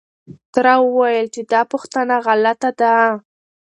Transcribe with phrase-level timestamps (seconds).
[0.53, 2.93] تره وويل چې دا پوښتنه غلطه ده.